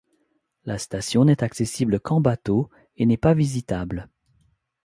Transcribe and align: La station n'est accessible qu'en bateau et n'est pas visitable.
La 0.65 0.79
station 0.79 1.25
n'est 1.25 1.43
accessible 1.43 1.99
qu'en 1.99 2.21
bateau 2.21 2.71
et 2.97 3.05
n'est 3.05 3.17
pas 3.17 3.35
visitable. 3.35 4.09